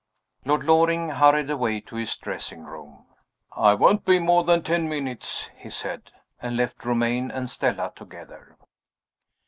LORD 0.45 0.63
LORING 0.63 1.09
hurried 1.09 1.51
away 1.51 1.79
to 1.81 1.95
his 1.95 2.17
dressing 2.17 2.63
room. 2.63 3.05
"I 3.55 3.75
won't 3.75 4.03
be 4.03 4.17
more 4.17 4.43
than 4.43 4.63
ten 4.63 4.89
minutes," 4.89 5.51
he 5.55 5.69
said 5.69 6.09
and 6.41 6.57
left 6.57 6.83
Romayne 6.83 7.29
and 7.29 7.47
Stella 7.47 7.93
together. 7.95 8.57